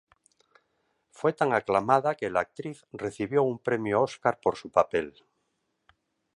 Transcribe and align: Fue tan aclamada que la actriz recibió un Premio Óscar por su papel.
Fue 1.11 1.31
tan 1.31 1.53
aclamada 1.53 2.15
que 2.15 2.31
la 2.31 2.39
actriz 2.39 2.87
recibió 2.91 3.43
un 3.43 3.59
Premio 3.59 4.01
Óscar 4.01 4.39
por 4.41 4.57
su 4.57 4.71
papel. 4.71 5.13